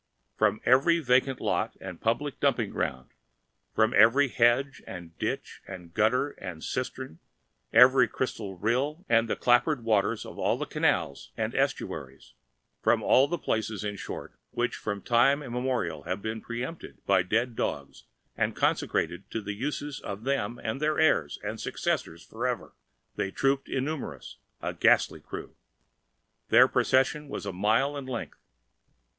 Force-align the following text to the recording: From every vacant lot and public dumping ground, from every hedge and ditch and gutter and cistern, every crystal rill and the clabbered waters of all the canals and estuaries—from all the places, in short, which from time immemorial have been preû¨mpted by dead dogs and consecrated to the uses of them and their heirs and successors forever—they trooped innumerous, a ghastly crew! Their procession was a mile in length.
From 0.35 0.61
every 0.65 0.99
vacant 0.99 1.39
lot 1.39 1.77
and 1.79 2.01
public 2.01 2.39
dumping 2.39 2.71
ground, 2.71 3.11
from 3.75 3.93
every 3.95 4.29
hedge 4.29 4.81
and 4.87 5.15
ditch 5.19 5.61
and 5.67 5.93
gutter 5.93 6.31
and 6.39 6.63
cistern, 6.63 7.19
every 7.71 8.07
crystal 8.07 8.57
rill 8.57 9.05
and 9.07 9.29
the 9.29 9.35
clabbered 9.35 9.83
waters 9.83 10.25
of 10.25 10.39
all 10.39 10.57
the 10.57 10.65
canals 10.65 11.29
and 11.37 11.53
estuaries—from 11.53 13.03
all 13.03 13.27
the 13.27 13.37
places, 13.37 13.83
in 13.83 13.95
short, 13.95 14.33
which 14.49 14.75
from 14.75 15.03
time 15.03 15.43
immemorial 15.43 16.01
have 16.01 16.19
been 16.23 16.41
preû¨mpted 16.41 16.97
by 17.05 17.21
dead 17.21 17.55
dogs 17.55 18.05
and 18.35 18.55
consecrated 18.55 19.29
to 19.29 19.39
the 19.39 19.53
uses 19.53 19.99
of 19.99 20.23
them 20.23 20.59
and 20.63 20.81
their 20.81 20.99
heirs 20.99 21.37
and 21.43 21.61
successors 21.61 22.23
forever—they 22.25 23.29
trooped 23.29 23.69
innumerous, 23.69 24.37
a 24.63 24.73
ghastly 24.73 25.19
crew! 25.19 25.55
Their 26.49 26.67
procession 26.67 27.27
was 27.27 27.45
a 27.45 27.53
mile 27.53 27.95
in 27.95 28.07
length. 28.07 28.39